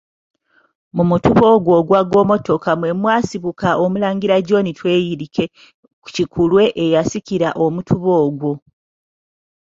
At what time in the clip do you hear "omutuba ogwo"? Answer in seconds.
7.63-8.51